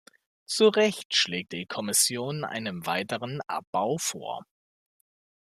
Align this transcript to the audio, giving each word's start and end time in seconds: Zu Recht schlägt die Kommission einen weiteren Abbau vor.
Zu 0.47 0.69
Recht 0.69 1.15
schlägt 1.15 1.51
die 1.51 1.67
Kommission 1.67 2.43
einen 2.43 2.87
weiteren 2.87 3.39
Abbau 3.41 3.99
vor. 3.99 4.47